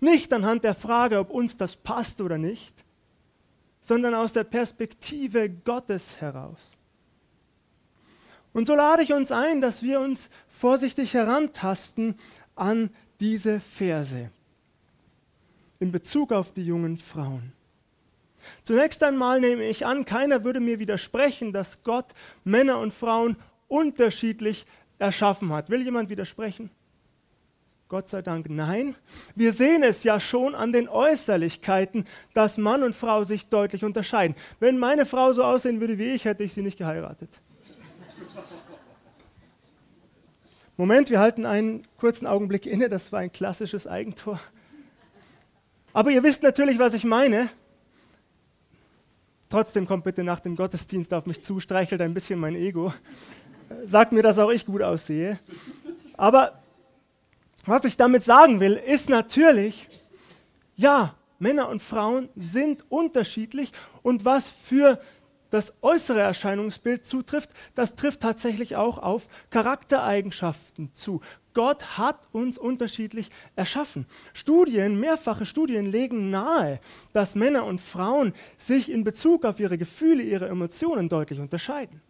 nicht 0.00 0.32
anhand 0.32 0.64
der 0.64 0.74
Frage, 0.74 1.20
ob 1.20 1.30
uns 1.30 1.56
das 1.56 1.76
passt 1.76 2.20
oder 2.20 2.38
nicht, 2.38 2.84
sondern 3.80 4.16
aus 4.16 4.32
der 4.32 4.42
Perspektive 4.42 5.48
Gottes 5.48 6.20
heraus. 6.20 6.72
Und 8.52 8.66
so 8.66 8.74
lade 8.74 9.04
ich 9.04 9.12
uns 9.12 9.30
ein, 9.30 9.60
dass 9.60 9.84
wir 9.84 10.00
uns 10.00 10.28
vorsichtig 10.48 11.14
herantasten 11.14 12.16
an 12.56 12.90
diese 13.22 13.60
Verse 13.60 14.30
in 15.78 15.92
Bezug 15.92 16.32
auf 16.32 16.52
die 16.52 16.66
jungen 16.66 16.96
Frauen. 16.96 17.52
Zunächst 18.64 19.00
einmal 19.04 19.40
nehme 19.40 19.62
ich 19.62 19.86
an, 19.86 20.04
keiner 20.04 20.42
würde 20.42 20.58
mir 20.58 20.80
widersprechen, 20.80 21.52
dass 21.52 21.84
Gott 21.84 22.06
Männer 22.42 22.80
und 22.80 22.92
Frauen 22.92 23.36
unterschiedlich 23.68 24.66
erschaffen 24.98 25.52
hat. 25.52 25.70
Will 25.70 25.82
jemand 25.82 26.10
widersprechen? 26.10 26.68
Gott 27.88 28.08
sei 28.08 28.22
Dank 28.22 28.50
nein. 28.50 28.96
Wir 29.36 29.52
sehen 29.52 29.84
es 29.84 30.02
ja 30.02 30.18
schon 30.18 30.56
an 30.56 30.72
den 30.72 30.88
Äußerlichkeiten, 30.88 32.06
dass 32.34 32.58
Mann 32.58 32.82
und 32.82 32.94
Frau 32.94 33.22
sich 33.22 33.46
deutlich 33.46 33.84
unterscheiden. 33.84 34.34
Wenn 34.58 34.78
meine 34.78 35.06
Frau 35.06 35.32
so 35.32 35.44
aussehen 35.44 35.80
würde 35.80 35.98
wie 35.98 36.12
ich, 36.12 36.24
hätte 36.24 36.42
ich 36.42 36.54
sie 36.54 36.62
nicht 36.62 36.78
geheiratet. 36.78 37.28
Moment, 40.76 41.10
wir 41.10 41.20
halten 41.20 41.44
einen 41.44 41.86
kurzen 41.98 42.26
Augenblick 42.26 42.66
inne, 42.66 42.88
das 42.88 43.12
war 43.12 43.20
ein 43.20 43.30
klassisches 43.30 43.86
Eigentor. 43.86 44.40
Aber 45.92 46.10
ihr 46.10 46.22
wisst 46.22 46.42
natürlich, 46.42 46.78
was 46.78 46.94
ich 46.94 47.04
meine. 47.04 47.50
Trotzdem 49.50 49.86
kommt 49.86 50.04
bitte 50.04 50.24
nach 50.24 50.40
dem 50.40 50.56
Gottesdienst 50.56 51.12
auf 51.12 51.26
mich 51.26 51.44
zu, 51.44 51.60
streichelt 51.60 52.00
ein 52.00 52.14
bisschen 52.14 52.40
mein 52.40 52.54
Ego. 52.54 52.94
Sagt 53.84 54.12
mir, 54.12 54.22
dass 54.22 54.38
auch 54.38 54.50
ich 54.50 54.64
gut 54.64 54.80
aussehe. 54.80 55.38
Aber 56.16 56.62
was 57.66 57.84
ich 57.84 57.98
damit 57.98 58.22
sagen 58.22 58.58
will, 58.60 58.72
ist 58.72 59.10
natürlich, 59.10 59.88
ja, 60.74 61.14
Männer 61.38 61.68
und 61.68 61.82
Frauen 61.82 62.30
sind 62.34 62.84
unterschiedlich 62.88 63.72
und 64.02 64.24
was 64.24 64.48
für 64.48 64.98
das 65.52 65.74
äußere 65.82 66.20
Erscheinungsbild 66.20 67.04
zutrifft, 67.04 67.50
das 67.74 67.94
trifft 67.94 68.20
tatsächlich 68.20 68.74
auch 68.74 68.96
auf 68.96 69.28
Charaktereigenschaften 69.50 70.90
zu. 70.94 71.20
Gott 71.52 71.98
hat 71.98 72.26
uns 72.32 72.56
unterschiedlich 72.56 73.28
erschaffen. 73.54 74.06
Studien, 74.32 74.98
mehrfache 74.98 75.44
Studien 75.44 75.84
legen 75.84 76.30
nahe, 76.30 76.80
dass 77.12 77.34
Männer 77.34 77.66
und 77.66 77.82
Frauen 77.82 78.32
sich 78.56 78.90
in 78.90 79.04
Bezug 79.04 79.44
auf 79.44 79.60
ihre 79.60 79.76
Gefühle, 79.76 80.22
ihre 80.22 80.48
Emotionen 80.48 81.10
deutlich 81.10 81.38
unterscheiden. 81.38 82.00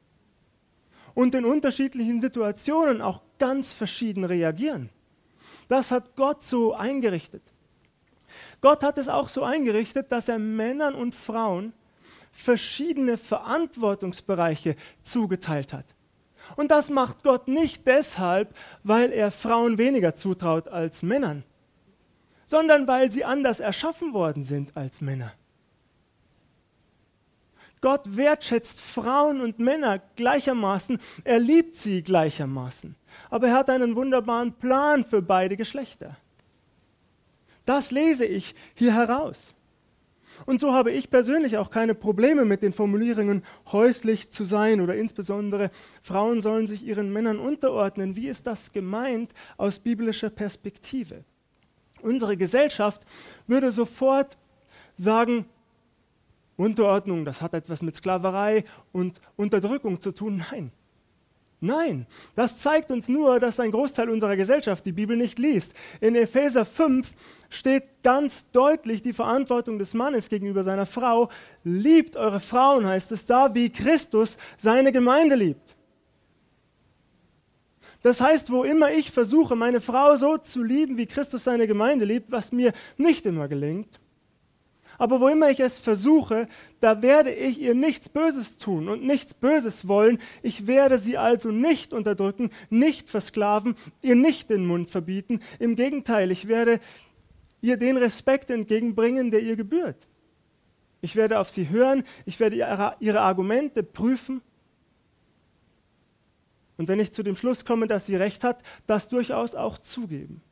Und 1.12 1.34
in 1.34 1.44
unterschiedlichen 1.44 2.20
Situationen 2.20 3.02
auch 3.02 3.22
ganz 3.40 3.72
verschieden 3.72 4.22
reagieren. 4.22 4.88
Das 5.68 5.90
hat 5.90 6.14
Gott 6.14 6.44
so 6.44 6.74
eingerichtet. 6.74 7.42
Gott 8.60 8.84
hat 8.84 8.98
es 8.98 9.08
auch 9.08 9.28
so 9.28 9.42
eingerichtet, 9.42 10.12
dass 10.12 10.28
er 10.28 10.38
Männern 10.38 10.94
und 10.94 11.16
Frauen 11.16 11.72
verschiedene 12.32 13.16
Verantwortungsbereiche 13.16 14.76
zugeteilt 15.02 15.72
hat. 15.72 15.84
Und 16.56 16.70
das 16.70 16.90
macht 16.90 17.22
Gott 17.22 17.46
nicht 17.46 17.86
deshalb, 17.86 18.54
weil 18.82 19.12
er 19.12 19.30
Frauen 19.30 19.78
weniger 19.78 20.14
zutraut 20.14 20.66
als 20.68 21.02
Männern, 21.02 21.44
sondern 22.46 22.88
weil 22.88 23.12
sie 23.12 23.24
anders 23.24 23.60
erschaffen 23.60 24.12
worden 24.12 24.42
sind 24.42 24.76
als 24.76 25.00
Männer. 25.00 25.32
Gott 27.80 28.16
wertschätzt 28.16 28.80
Frauen 28.80 29.40
und 29.40 29.58
Männer 29.58 30.00
gleichermaßen, 30.16 30.98
er 31.24 31.40
liebt 31.40 31.74
sie 31.74 32.02
gleichermaßen, 32.02 32.94
aber 33.28 33.48
er 33.48 33.54
hat 33.54 33.70
einen 33.70 33.96
wunderbaren 33.96 34.52
Plan 34.52 35.04
für 35.04 35.20
beide 35.20 35.56
Geschlechter. 35.56 36.16
Das 37.64 37.90
lese 37.90 38.24
ich 38.24 38.54
hier 38.74 38.94
heraus. 38.94 39.52
Und 40.46 40.60
so 40.60 40.72
habe 40.72 40.90
ich 40.90 41.10
persönlich 41.10 41.58
auch 41.58 41.70
keine 41.70 41.94
Probleme 41.94 42.44
mit 42.44 42.62
den 42.62 42.72
Formulierungen 42.72 43.42
häuslich 43.70 44.30
zu 44.30 44.44
sein 44.44 44.80
oder 44.80 44.94
insbesondere 44.94 45.70
Frauen 46.02 46.40
sollen 46.40 46.66
sich 46.66 46.86
ihren 46.86 47.12
Männern 47.12 47.38
unterordnen. 47.38 48.16
Wie 48.16 48.28
ist 48.28 48.46
das 48.46 48.72
gemeint 48.72 49.32
aus 49.56 49.78
biblischer 49.78 50.30
Perspektive? 50.30 51.24
Unsere 52.02 52.36
Gesellschaft 52.36 53.02
würde 53.46 53.72
sofort 53.72 54.36
sagen, 54.96 55.46
Unterordnung, 56.56 57.24
das 57.24 57.40
hat 57.40 57.54
etwas 57.54 57.82
mit 57.82 57.96
Sklaverei 57.96 58.64
und 58.92 59.20
Unterdrückung 59.36 60.00
zu 60.00 60.12
tun. 60.12 60.44
Nein, 60.50 60.72
Nein, 61.64 62.08
das 62.34 62.58
zeigt 62.58 62.90
uns 62.90 63.08
nur, 63.08 63.38
dass 63.38 63.60
ein 63.60 63.70
Großteil 63.70 64.10
unserer 64.10 64.34
Gesellschaft 64.34 64.84
die 64.84 64.90
Bibel 64.90 65.16
nicht 65.16 65.38
liest. 65.38 65.74
In 66.00 66.16
Epheser 66.16 66.64
5 66.64 67.12
steht 67.50 67.84
ganz 68.02 68.50
deutlich 68.50 69.00
die 69.00 69.12
Verantwortung 69.12 69.78
des 69.78 69.94
Mannes 69.94 70.28
gegenüber 70.28 70.64
seiner 70.64 70.86
Frau. 70.86 71.28
Liebt 71.62 72.16
eure 72.16 72.40
Frauen, 72.40 72.84
heißt 72.84 73.12
es 73.12 73.26
da, 73.26 73.54
wie 73.54 73.70
Christus 73.70 74.38
seine 74.56 74.90
Gemeinde 74.90 75.36
liebt. 75.36 75.76
Das 78.02 78.20
heißt, 78.20 78.50
wo 78.50 78.64
immer 78.64 78.90
ich 78.90 79.12
versuche, 79.12 79.54
meine 79.54 79.80
Frau 79.80 80.16
so 80.16 80.38
zu 80.38 80.64
lieben, 80.64 80.96
wie 80.96 81.06
Christus 81.06 81.44
seine 81.44 81.68
Gemeinde 81.68 82.04
liebt, 82.04 82.32
was 82.32 82.50
mir 82.50 82.72
nicht 82.96 83.24
immer 83.24 83.46
gelingt, 83.46 84.00
Aber 84.98 85.20
wo 85.20 85.28
immer 85.28 85.50
ich 85.50 85.60
es 85.60 85.78
versuche, 85.78 86.46
da 86.80 87.02
werde 87.02 87.32
ich 87.32 87.60
ihr 87.60 87.74
nichts 87.74 88.08
Böses 88.08 88.58
tun 88.58 88.88
und 88.88 89.04
nichts 89.04 89.34
Böses 89.34 89.88
wollen. 89.88 90.18
Ich 90.42 90.66
werde 90.66 90.98
sie 90.98 91.18
also 91.18 91.50
nicht 91.50 91.92
unterdrücken, 91.92 92.50
nicht 92.70 93.10
versklaven, 93.10 93.74
ihr 94.00 94.16
nicht 94.16 94.50
den 94.50 94.66
Mund 94.66 94.90
verbieten. 94.90 95.40
Im 95.58 95.76
Gegenteil, 95.76 96.30
ich 96.30 96.48
werde 96.48 96.80
ihr 97.60 97.76
den 97.76 97.96
Respekt 97.96 98.50
entgegenbringen, 98.50 99.30
der 99.30 99.40
ihr 99.40 99.56
gebührt. 99.56 100.08
Ich 101.00 101.16
werde 101.16 101.40
auf 101.40 101.50
sie 101.50 101.68
hören, 101.68 102.04
ich 102.26 102.38
werde 102.38 102.56
ihre 103.00 103.20
Argumente 103.20 103.82
prüfen. 103.82 104.40
Und 106.76 106.88
wenn 106.88 107.00
ich 107.00 107.12
zu 107.12 107.22
dem 107.22 107.36
Schluss 107.36 107.64
komme, 107.64 107.86
dass 107.86 108.06
sie 108.06 108.16
recht 108.16 108.44
hat, 108.44 108.62
das 108.86 109.08
durchaus 109.08 109.54
auch 109.54 109.78
zugeben. 109.78 110.42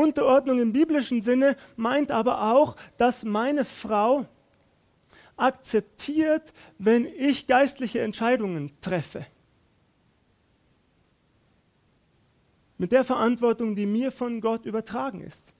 Unterordnung 0.00 0.60
im 0.60 0.72
biblischen 0.72 1.20
Sinne 1.20 1.56
meint 1.76 2.10
aber 2.10 2.52
auch, 2.52 2.76
dass 2.96 3.24
meine 3.24 3.64
Frau 3.64 4.26
akzeptiert, 5.36 6.52
wenn 6.78 7.06
ich 7.06 7.46
geistliche 7.46 8.00
Entscheidungen 8.00 8.72
treffe. 8.80 9.26
Mit 12.78 12.92
der 12.92 13.04
Verantwortung, 13.04 13.76
die 13.76 13.86
mir 13.86 14.10
von 14.10 14.40
Gott 14.40 14.64
übertragen 14.64 15.20
ist. 15.20 15.52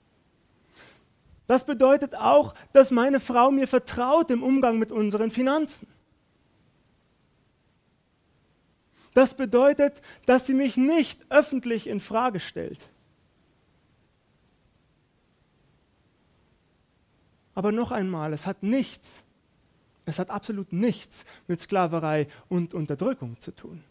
Das 1.47 1.65
bedeutet 1.65 2.15
auch, 2.15 2.53
dass 2.73 2.91
meine 2.91 3.19
Frau 3.19 3.51
mir 3.51 3.67
vertraut 3.67 4.31
im 4.31 4.41
Umgang 4.41 4.79
mit 4.79 4.91
unseren 4.91 5.29
Finanzen. 5.29 5.87
Das 9.13 9.35
bedeutet, 9.35 10.01
dass 10.25 10.45
sie 10.45 10.53
mich 10.53 10.77
nicht 10.77 11.25
öffentlich 11.29 11.87
in 11.87 11.99
Frage 11.99 12.39
stellt. 12.39 12.90
Aber 17.53 17.71
noch 17.71 17.91
einmal, 17.91 18.33
es 18.33 18.45
hat 18.45 18.63
nichts, 18.63 19.23
es 20.05 20.19
hat 20.19 20.29
absolut 20.29 20.71
nichts 20.71 21.25
mit 21.47 21.59
Sklaverei 21.61 22.27
und 22.49 22.73
Unterdrückung 22.73 23.39
zu 23.39 23.51
tun. 23.51 23.83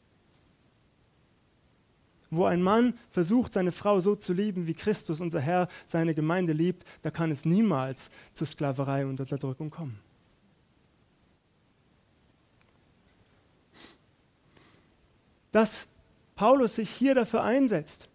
Wo 2.31 2.45
ein 2.45 2.62
Mann 2.62 2.95
versucht, 3.11 3.52
seine 3.52 3.73
Frau 3.73 4.00
so 4.00 4.14
zu 4.14 4.33
lieben, 4.33 4.67
wie 4.67 4.75
Christus, 4.75 5.21
unser 5.21 5.40
Herr, 5.40 5.69
seine 5.85 6.14
Gemeinde 6.14 6.52
liebt, 6.52 6.85
da 7.02 7.11
kann 7.11 7.31
es 7.31 7.45
niemals 7.45 8.09
zu 8.33 8.45
Sklaverei 8.45 9.05
und 9.05 9.21
Unterdrückung 9.21 9.71
kommen. 9.71 9.99
Dass 15.50 15.88
Paulus 16.37 16.76
sich 16.76 16.88
hier 16.88 17.17
dafür 17.17 17.43
einsetzt, 17.43 18.09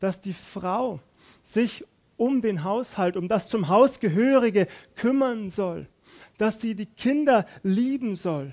dass 0.00 0.20
die 0.20 0.34
Frau 0.34 1.00
sich 1.44 1.84
um 2.20 2.42
den 2.42 2.64
Haushalt, 2.64 3.16
um 3.16 3.28
das 3.28 3.48
zum 3.48 3.68
Haus 3.68 3.98
gehörige 3.98 4.66
kümmern 4.94 5.48
soll, 5.48 5.88
dass 6.36 6.60
sie 6.60 6.74
die 6.74 6.84
Kinder 6.84 7.46
lieben 7.62 8.14
soll. 8.14 8.52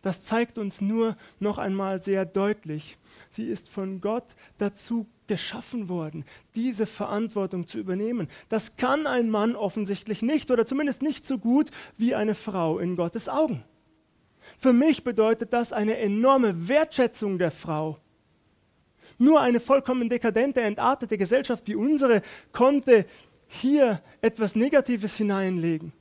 Das 0.00 0.22
zeigt 0.22 0.56
uns 0.56 0.80
nur 0.80 1.18
noch 1.40 1.58
einmal 1.58 2.00
sehr 2.00 2.24
deutlich, 2.24 2.96
sie 3.28 3.44
ist 3.48 3.68
von 3.68 4.00
Gott 4.00 4.24
dazu 4.56 5.06
geschaffen 5.26 5.90
worden, 5.90 6.24
diese 6.54 6.86
Verantwortung 6.86 7.66
zu 7.66 7.78
übernehmen. 7.78 8.28
Das 8.48 8.76
kann 8.76 9.06
ein 9.06 9.28
Mann 9.28 9.54
offensichtlich 9.54 10.22
nicht 10.22 10.50
oder 10.50 10.64
zumindest 10.64 11.02
nicht 11.02 11.26
so 11.26 11.36
gut 11.36 11.70
wie 11.98 12.14
eine 12.14 12.34
Frau 12.34 12.78
in 12.78 12.96
Gottes 12.96 13.28
Augen. 13.28 13.62
Für 14.56 14.72
mich 14.72 15.04
bedeutet 15.04 15.52
das 15.52 15.74
eine 15.74 15.98
enorme 15.98 16.66
Wertschätzung 16.66 17.36
der 17.36 17.50
Frau 17.50 17.98
nur 19.18 19.40
eine 19.40 19.60
vollkommen 19.60 20.08
dekadente, 20.08 20.60
entartete 20.60 21.18
Gesellschaft 21.18 21.66
wie 21.66 21.74
unsere 21.74 22.22
konnte 22.52 23.04
hier 23.48 24.00
etwas 24.20 24.54
Negatives 24.54 25.16
hineinlegen 25.16 25.92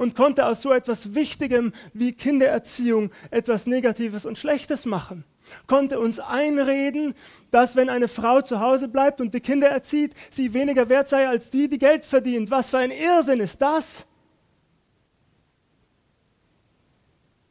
und 0.00 0.14
konnte 0.16 0.46
aus 0.46 0.62
so 0.62 0.72
etwas 0.72 1.14
Wichtigem 1.14 1.74
wie 1.92 2.14
Kindererziehung 2.14 3.10
etwas 3.30 3.66
Negatives 3.66 4.24
und 4.24 4.38
Schlechtes 4.38 4.86
machen. 4.86 5.24
Konnte 5.66 6.00
uns 6.00 6.18
einreden, 6.18 7.14
dass 7.50 7.76
wenn 7.76 7.90
eine 7.90 8.08
Frau 8.08 8.40
zu 8.40 8.60
Hause 8.60 8.88
bleibt 8.88 9.20
und 9.20 9.34
die 9.34 9.40
Kinder 9.40 9.68
erzieht, 9.68 10.14
sie 10.30 10.54
weniger 10.54 10.88
wert 10.88 11.10
sei 11.10 11.28
als 11.28 11.50
die, 11.50 11.68
die 11.68 11.78
Geld 11.78 12.06
verdient. 12.06 12.50
Was 12.50 12.70
für 12.70 12.78
ein 12.78 12.92
Irrsinn 12.92 13.40
ist 13.40 13.60
das? 13.60 14.06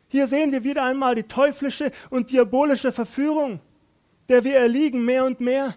Hier 0.10 0.28
sehen 0.28 0.52
wir 0.52 0.64
wieder 0.64 0.84
einmal 0.84 1.16
die 1.16 1.24
teuflische 1.24 1.92
und 2.10 2.32
diabolische 2.32 2.92
Verführung, 2.92 3.60
der 4.28 4.44
wir 4.44 4.56
erliegen 4.56 5.06
mehr 5.06 5.24
und 5.24 5.40
mehr. 5.40 5.76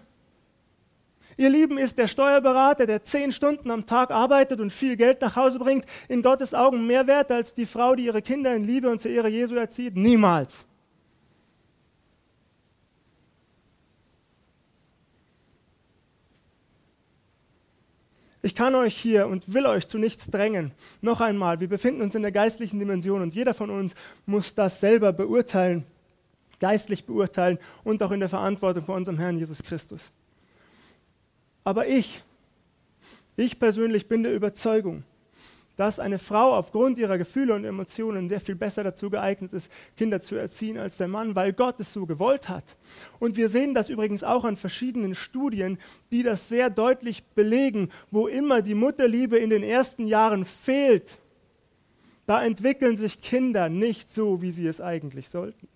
Ihr 1.37 1.49
Lieben 1.49 1.77
ist 1.77 1.97
der 1.97 2.07
Steuerberater, 2.07 2.85
der 2.85 3.03
zehn 3.03 3.31
Stunden 3.31 3.71
am 3.71 3.85
Tag 3.85 4.11
arbeitet 4.11 4.59
und 4.59 4.71
viel 4.71 4.95
Geld 4.95 5.21
nach 5.21 5.35
Hause 5.35 5.59
bringt, 5.59 5.85
in 6.07 6.21
Gottes 6.21 6.53
Augen 6.53 6.85
mehr 6.85 7.07
wert 7.07 7.31
als 7.31 7.53
die 7.53 7.65
Frau, 7.65 7.95
die 7.95 8.05
ihre 8.05 8.21
Kinder 8.21 8.55
in 8.55 8.63
Liebe 8.63 8.89
und 8.89 8.99
zur 8.99 9.11
Ehre 9.11 9.29
Jesu 9.29 9.55
erzieht? 9.55 9.95
Niemals. 9.95 10.65
Ich 18.45 18.55
kann 18.55 18.75
euch 18.75 18.97
hier 18.97 19.27
und 19.27 19.53
will 19.53 19.65
euch 19.65 19.87
zu 19.87 19.97
nichts 19.97 20.27
drängen. 20.27 20.73
Noch 20.99 21.21
einmal, 21.21 21.61
wir 21.61 21.69
befinden 21.69 22.01
uns 22.01 22.13
in 22.13 22.23
der 22.23 22.33
geistlichen 22.33 22.77
Dimension 22.77 23.21
und 23.21 23.33
jeder 23.33 23.53
von 23.53 23.69
uns 23.69 23.95
muss 24.25 24.53
das 24.53 24.81
selber 24.81 25.13
beurteilen, 25.13 25.85
geistlich 26.59 27.05
beurteilen 27.05 27.57
und 27.85 28.03
auch 28.03 28.11
in 28.11 28.19
der 28.19 28.27
Verantwortung 28.27 28.83
vor 28.83 28.95
unserem 28.95 29.17
Herrn 29.17 29.37
Jesus 29.37 29.63
Christus. 29.63 30.11
Aber 31.63 31.87
ich, 31.87 32.21
ich 33.37 33.57
persönlich 33.57 34.09
bin 34.09 34.23
der 34.23 34.35
Überzeugung, 34.35 35.03
dass 35.75 35.99
eine 35.99 36.19
Frau 36.19 36.55
aufgrund 36.55 36.97
ihrer 36.97 37.17
Gefühle 37.17 37.55
und 37.55 37.65
Emotionen 37.65 38.29
sehr 38.29 38.39
viel 38.39 38.55
besser 38.55 38.83
dazu 38.83 39.09
geeignet 39.09 39.53
ist, 39.53 39.71
Kinder 39.97 40.21
zu 40.21 40.35
erziehen 40.35 40.77
als 40.77 40.97
der 40.97 41.07
Mann, 41.07 41.35
weil 41.35 41.53
Gott 41.53 41.79
es 41.79 41.93
so 41.93 42.05
gewollt 42.05 42.49
hat. 42.49 42.75
Und 43.19 43.37
wir 43.37 43.49
sehen 43.49 43.73
das 43.73 43.89
übrigens 43.89 44.23
auch 44.23 44.43
an 44.45 44.55
verschiedenen 44.55 45.15
Studien, 45.15 45.79
die 46.11 46.23
das 46.23 46.47
sehr 46.47 46.69
deutlich 46.69 47.23
belegen, 47.23 47.89
wo 48.11 48.27
immer 48.27 48.61
die 48.61 48.75
Mutterliebe 48.75 49.37
in 49.37 49.49
den 49.49 49.63
ersten 49.63 50.05
Jahren 50.05 50.45
fehlt, 50.45 51.17
da 52.25 52.43
entwickeln 52.43 52.95
sich 52.95 53.21
Kinder 53.21 53.67
nicht 53.67 54.13
so, 54.13 54.41
wie 54.41 54.51
sie 54.51 54.67
es 54.67 54.79
eigentlich 54.79 55.29
sollten. 55.29 55.67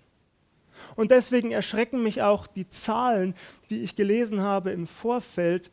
Und 0.95 1.12
deswegen 1.12 1.51
erschrecken 1.51 2.03
mich 2.03 2.21
auch 2.21 2.47
die 2.47 2.69
Zahlen, 2.69 3.33
die 3.69 3.83
ich 3.83 3.95
gelesen 3.95 4.41
habe 4.41 4.71
im 4.71 4.88
Vorfeld, 4.88 5.71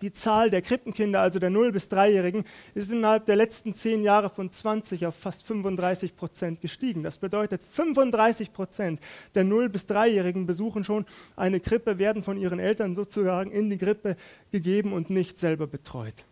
die 0.00 0.12
Zahl 0.12 0.50
der 0.50 0.62
Krippenkinder, 0.62 1.20
also 1.20 1.38
der 1.38 1.50
0- 1.50 1.72
bis 1.72 1.88
3-Jährigen, 1.88 2.44
ist 2.74 2.90
innerhalb 2.90 3.26
der 3.26 3.36
letzten 3.36 3.74
zehn 3.74 4.02
Jahre 4.02 4.28
von 4.28 4.50
20 4.50 5.06
auf 5.06 5.14
fast 5.14 5.46
35 5.46 6.16
Prozent 6.16 6.60
gestiegen. 6.60 7.02
Das 7.02 7.18
bedeutet, 7.18 7.62
35 7.62 8.52
Prozent 8.52 9.00
der 9.34 9.44
0- 9.44 9.68
bis 9.68 9.86
3-Jährigen 9.86 10.46
besuchen 10.46 10.84
schon 10.84 11.06
eine 11.36 11.60
Krippe, 11.60 11.98
werden 11.98 12.22
von 12.22 12.36
ihren 12.36 12.58
Eltern 12.58 12.94
sozusagen 12.94 13.50
in 13.50 13.70
die 13.70 13.78
Krippe 13.78 14.16
gegeben 14.50 14.92
und 14.92 15.10
nicht 15.10 15.38
selber 15.38 15.66
betreut. 15.66 16.24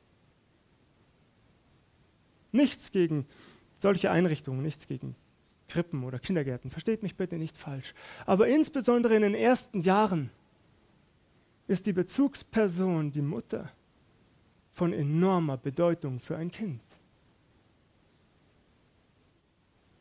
Nichts 2.53 2.92
gegen 2.92 3.27
solche 3.77 4.11
Einrichtungen, 4.11 4.62
nichts 4.62 4.87
gegen 4.87 5.16
Krippen 5.68 6.05
oder 6.05 6.18
Kindergärten. 6.18 6.70
Versteht 6.70 7.03
mich 7.03 7.16
bitte 7.16 7.37
nicht 7.37 7.57
falsch. 7.57 7.94
Aber 8.27 8.46
insbesondere 8.46 9.16
in 9.16 9.22
den 9.22 9.35
ersten 9.35 9.81
Jahren 9.81 10.31
ist 11.66 11.87
die 11.87 11.92
Bezugsperson, 11.92 13.11
die 13.11 13.22
Mutter, 13.22 13.70
von 14.72 14.92
enormer 14.92 15.57
Bedeutung 15.57 16.18
für 16.18 16.37
ein 16.37 16.51
Kind. 16.51 16.81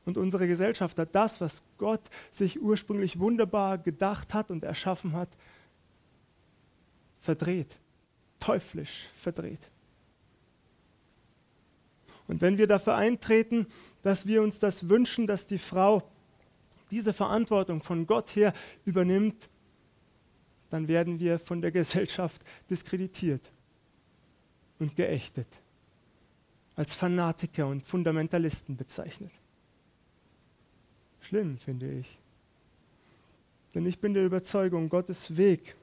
Und 0.06 0.18
unsere 0.18 0.48
Gesellschaft 0.48 0.98
hat 0.98 1.14
das, 1.14 1.40
was 1.42 1.64
Gott 1.78 2.02
sich 2.32 2.62
ursprünglich 2.62 3.20
wunderbar 3.20 3.78
gedacht 3.78 4.34
hat 4.34 4.50
und 4.50 4.64
erschaffen 4.64 5.14
hat, 5.14 5.30
verdreht, 7.20 7.80
teuflisch 8.40 9.06
verdreht. 9.16 9.70
Und 12.28 12.42
wenn 12.42 12.58
wir 12.58 12.66
dafür 12.66 12.96
eintreten, 12.96 13.68
dass 14.02 14.26
wir 14.26 14.42
uns 14.42 14.60
das 14.60 14.90
wünschen, 14.90 15.28
dass 15.28 15.46
die 15.46 15.58
Frau 15.58 16.10
diese 16.90 17.14
Verantwortung 17.14 17.82
von 17.84 18.08
Gott 18.08 18.36
her 18.36 18.54
übernimmt, 18.86 19.50
dann 20.72 20.88
werden 20.88 21.20
wir 21.20 21.38
von 21.38 21.62
der 21.62 21.70
Gesellschaft 21.70 22.44
diskreditiert 22.70 23.52
und 24.80 24.96
geächtet, 24.96 25.48
als 26.76 26.96
Fanatiker 26.96 27.68
und 27.68 27.84
Fundamentalisten 27.84 28.78
bezeichnet. 28.78 29.32
Schlimm, 31.20 31.58
finde 31.58 31.92
ich. 31.92 32.18
Denn 33.76 33.86
ich 33.86 34.00
bin 34.00 34.14
der 34.14 34.26
Überzeugung, 34.26 34.90
Gottes 34.90 35.38
Weg 35.38 35.76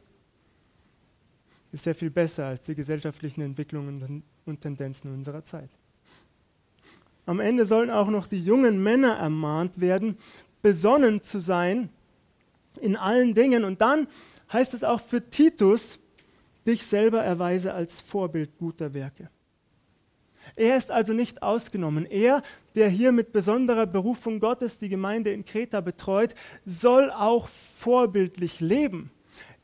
ist 1.71 1.85
sehr 1.85 1.95
viel 1.95 2.11
besser 2.11 2.47
als 2.47 2.65
die 2.65 2.75
gesellschaftlichen 2.75 3.43
Entwicklungen 3.43 4.23
und 4.47 4.61
Tendenzen 4.61 5.13
unserer 5.13 5.45
Zeit. 5.45 5.71
Am 7.27 7.41
Ende 7.41 7.67
sollen 7.67 7.91
auch 7.91 8.09
noch 8.09 8.27
die 8.27 8.43
jungen 8.43 8.83
Männer 8.83 9.17
ermahnt 9.19 9.83
werden, 9.83 10.17
besonnen 10.63 11.21
zu 11.21 11.39
sein 11.41 11.91
in 12.79 12.97
allen 12.97 13.35
Dingen. 13.35 13.65
Und 13.65 13.81
dann 13.81 14.09
heißt 14.53 14.75
es 14.75 14.85
auch 14.85 15.01
für 15.01 15.29
Titus, 15.29 15.99
dich 16.67 16.85
selber 16.87 17.23
erweise 17.23 17.73
als 17.73 18.01
Vorbild 18.01 18.59
guter 18.59 18.95
Werke. 18.95 19.31
Er 20.57 20.77
ist 20.77 20.91
also 20.91 21.13
nicht 21.13 21.43
ausgenommen. 21.43 22.07
Er, 22.07 22.43
der 22.75 22.89
hier 22.89 23.13
mit 23.13 23.33
besonderer 23.33 23.87
Berufung 23.87 24.41
Gottes 24.41 24.79
die 24.79 24.89
Gemeinde 24.89 25.33
in 25.33 25.45
Kreta 25.45 25.81
betreut, 25.81 26.35
soll 26.65 27.11
auch 27.11 27.49
vorbildlich 27.49 28.61
leben. 28.61 29.11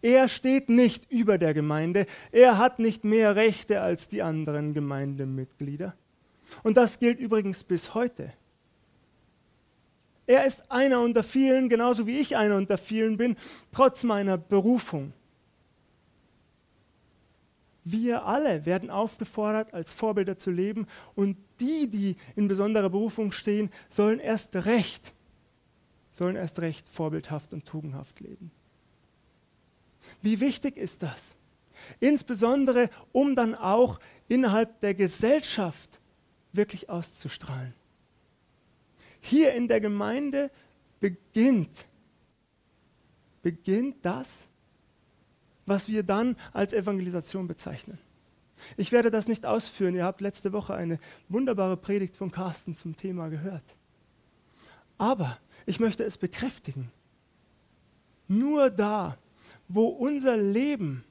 Er 0.03 0.29
steht 0.29 0.69
nicht 0.69 1.11
über 1.11 1.39
der 1.39 1.55
Gemeinde. 1.55 2.07
Er 2.31 2.59
hat 2.59 2.79
nicht 2.79 3.05
mehr 3.05 3.37
Rechte 3.37 3.81
als 3.81 4.09
die 4.09 4.23
anderen 4.23 4.75
Gemeindemitglieder. 4.75 5.95
Und 6.63 6.77
das 6.77 6.99
gilt 6.99 7.19
übrigens 7.21 7.65
bis 7.65 7.95
heute. 7.95 8.31
Er 10.27 10.47
ist 10.47 10.71
einer 10.71 11.01
unter 11.01 11.23
vielen, 11.23 11.69
genauso 11.69 12.07
wie 12.07 12.19
ich 12.19 12.37
einer 12.37 12.57
unter 12.57 12.79
vielen 12.79 13.17
bin, 13.17 13.37
trotz 13.73 14.05
meiner 14.05 14.39
Berufung. 14.39 15.13
Wir 17.85 18.25
alle 18.25 18.65
werden 18.65 18.91
aufgefordert, 18.91 19.75
als 19.75 19.93
Vorbilder 19.93 20.39
zu 20.39 20.51
leben 20.51 20.87
und 21.15 21.37
die, 21.61 21.87
die 21.87 22.17
in 22.35 22.49
besonderer 22.49 22.89
Berufung 22.89 23.31
stehen, 23.31 23.71
sollen 23.91 24.21
erst 24.21 24.57
recht, 24.57 25.13
sollen 26.11 26.37
erst 26.37 26.61
recht 26.61 26.89
vorbildhaft 26.89 27.53
und 27.53 27.67
tugendhaft 27.67 28.21
leben. 28.21 28.51
Wie 30.23 30.41
wichtig 30.41 30.79
ist 30.79 31.03
das? 31.03 31.37
Insbesondere, 32.01 32.89
um 33.13 33.35
dann 33.35 33.55
auch 33.55 34.01
innerhalb 34.29 34.81
der 34.81 34.95
Gesellschaft 34.95 36.01
wirklich 36.53 36.89
auszustrahlen. 36.89 37.75
Hier 39.27 39.55
in 39.55 39.69
der 39.69 39.81
Gemeinde 39.81 40.51
beginnt, 41.01 41.87
beginnt 43.41 43.97
das, 44.05 44.51
was 45.65 45.89
wir 45.89 46.03
dann 46.03 46.37
als 46.53 46.75
Evangelisation 46.75 47.47
bezeichnen. 47.47 47.97
Ich 48.77 48.93
werde 48.93 49.11
das 49.11 49.27
nicht 49.27 49.47
ausführen. 49.47 49.95
Ihr 49.95 50.05
habt 50.05 50.21
letzte 50.21 50.53
Woche 50.53 50.75
eine 50.75 50.99
wunderbare 51.31 51.79
Predigt 51.79 52.17
von 52.17 52.31
Carsten 52.31 52.75
zum 52.75 52.97
Thema 52.97 53.31
gehört. 53.31 53.65
Aber 54.99 55.39
ich 55.65 55.81
möchte 55.81 56.05
es 56.05 56.19
bekräftigen. 56.19 56.91
Nur 58.29 58.69
da, 58.69 59.17
wo 59.69 59.87
unser 59.87 60.37
Leben, 60.37 61.03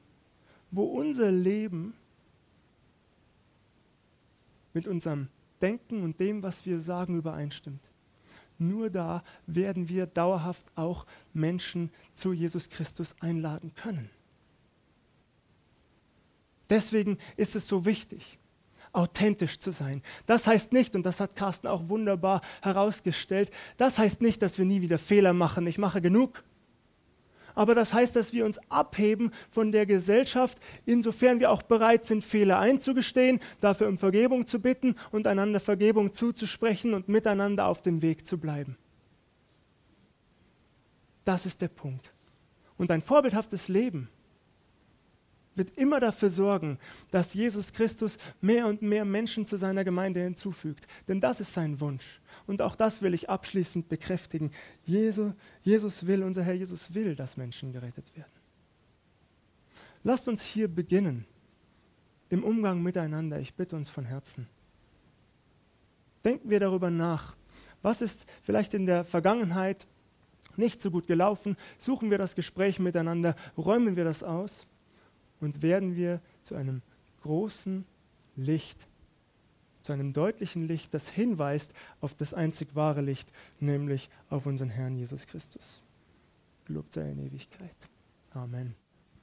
wo 0.69 0.83
unser 0.83 1.31
Leben 1.31 1.95
mit 4.71 4.87
unserem 4.87 5.29
Denken 5.63 6.03
und 6.03 6.19
dem, 6.19 6.43
was 6.43 6.63
wir 6.67 6.79
sagen, 6.79 7.17
übereinstimmt. 7.17 7.81
Nur 8.57 8.89
da 8.89 9.23
werden 9.47 9.89
wir 9.89 10.05
dauerhaft 10.05 10.65
auch 10.75 11.05
Menschen 11.33 11.91
zu 12.13 12.33
Jesus 12.33 12.69
Christus 12.69 13.15
einladen 13.19 13.73
können. 13.75 14.09
Deswegen 16.69 17.17
ist 17.35 17.55
es 17.55 17.67
so 17.67 17.85
wichtig, 17.85 18.39
authentisch 18.93 19.59
zu 19.59 19.71
sein. 19.71 20.01
Das 20.25 20.47
heißt 20.47 20.71
nicht, 20.71 20.95
und 20.95 21.05
das 21.05 21.19
hat 21.19 21.35
Carsten 21.35 21.67
auch 21.67 21.89
wunderbar 21.89 22.41
herausgestellt, 22.61 23.51
das 23.77 23.97
heißt 23.97 24.21
nicht, 24.21 24.41
dass 24.41 24.57
wir 24.57 24.65
nie 24.65 24.81
wieder 24.81 24.97
Fehler 24.97 25.33
machen. 25.33 25.67
Ich 25.67 25.77
mache 25.77 26.01
genug. 26.01 26.43
Aber 27.55 27.75
das 27.75 27.93
heißt, 27.93 28.15
dass 28.15 28.33
wir 28.33 28.45
uns 28.45 28.59
abheben 28.69 29.31
von 29.49 29.71
der 29.71 29.85
Gesellschaft, 29.85 30.57
insofern 30.85 31.39
wir 31.39 31.51
auch 31.51 31.61
bereit 31.61 32.05
sind, 32.05 32.23
Fehler 32.23 32.59
einzugestehen, 32.59 33.39
dafür 33.61 33.87
um 33.87 33.97
Vergebung 33.97 34.47
zu 34.47 34.59
bitten 34.59 34.95
und 35.11 35.27
einander 35.27 35.59
Vergebung 35.59 36.13
zuzusprechen 36.13 36.93
und 36.93 37.07
miteinander 37.07 37.67
auf 37.67 37.81
dem 37.81 38.01
Weg 38.01 38.25
zu 38.27 38.37
bleiben. 38.37 38.77
Das 41.25 41.45
ist 41.45 41.61
der 41.61 41.69
Punkt. 41.69 42.13
Und 42.77 42.91
ein 42.91 43.01
vorbildhaftes 43.01 43.67
Leben 43.67 44.09
wird 45.55 45.77
immer 45.77 45.99
dafür 45.99 46.29
sorgen, 46.29 46.79
dass 47.11 47.33
Jesus 47.33 47.73
Christus 47.73 48.17
mehr 48.41 48.67
und 48.67 48.81
mehr 48.81 49.05
Menschen 49.05 49.45
zu 49.45 49.57
seiner 49.57 49.83
Gemeinde 49.83 50.21
hinzufügt. 50.21 50.87
Denn 51.07 51.19
das 51.19 51.39
ist 51.39 51.53
sein 51.53 51.79
Wunsch. 51.79 52.21
Und 52.47 52.61
auch 52.61 52.75
das 52.75 53.01
will 53.01 53.13
ich 53.13 53.29
abschließend 53.29 53.89
bekräftigen. 53.89 54.51
Jesus, 54.85 55.33
Jesus 55.61 56.05
will, 56.05 56.23
unser 56.23 56.43
Herr 56.43 56.53
Jesus 56.53 56.93
will, 56.93 57.15
dass 57.15 57.37
Menschen 57.37 57.71
gerettet 57.71 58.15
werden. 58.15 58.31
Lasst 60.03 60.27
uns 60.27 60.41
hier 60.41 60.67
beginnen, 60.67 61.25
im 62.29 62.43
Umgang 62.43 62.81
miteinander. 62.81 63.39
Ich 63.39 63.53
bitte 63.53 63.75
uns 63.75 63.89
von 63.89 64.05
Herzen. 64.05 64.47
Denken 66.25 66.49
wir 66.49 66.59
darüber 66.59 66.89
nach. 66.89 67.35
Was 67.81 68.01
ist 68.01 68.25
vielleicht 68.41 68.73
in 68.73 68.85
der 68.85 69.05
Vergangenheit 69.05 69.85
nicht 70.57 70.81
so 70.81 70.89
gut 70.89 71.05
gelaufen? 71.05 71.57
Suchen 71.77 72.09
wir 72.09 72.17
das 72.17 72.35
Gespräch 72.35 72.79
miteinander, 72.79 73.35
räumen 73.55 73.95
wir 73.95 74.03
das 74.03 74.23
aus 74.23 74.65
und 75.43 75.61
werden 75.61 75.95
wir 75.95 76.21
zu 76.41 76.55
einem 76.55 76.81
großen 77.21 77.85
Licht, 78.35 78.87
zu 79.81 79.93
einem 79.93 80.13
deutlichen 80.13 80.67
Licht, 80.67 80.93
das 80.93 81.09
hinweist 81.09 81.73
auf 82.01 82.13
das 82.13 82.33
einzig 82.33 82.75
wahre 82.75 83.01
Licht, 83.01 83.31
nämlich 83.59 84.09
auf 84.29 84.45
unseren 84.45 84.69
Herrn 84.69 84.95
Jesus 84.95 85.27
Christus. 85.27 85.81
Gelobt 86.65 86.93
sei 86.93 87.11
in 87.11 87.19
Ewigkeit. 87.19 87.75
Amen. 88.31 88.82